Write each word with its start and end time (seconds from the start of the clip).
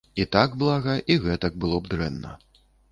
І 0.21 0.23
так 0.35 0.55
блага, 0.63 0.95
і 1.15 1.19
гэтак 1.27 1.61
было 1.65 1.77
б 1.85 1.93
дрэнна. 1.95 2.37